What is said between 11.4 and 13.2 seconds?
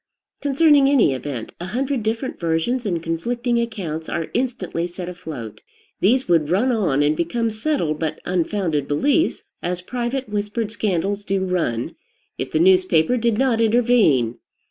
run, if the newspaper